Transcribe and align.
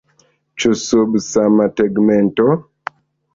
Ĉu 0.61 0.71
sub 0.83 1.17
sama 1.25 1.67
tegmento? 1.83 2.49